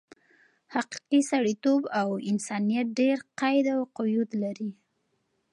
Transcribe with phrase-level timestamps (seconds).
[0.75, 4.71] حقیقي سړیتوب او انسانیت ډېر قید او قیود لري.